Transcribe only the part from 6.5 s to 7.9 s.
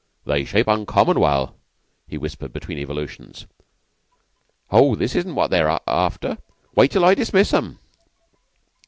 Wait till I dismiss 'em."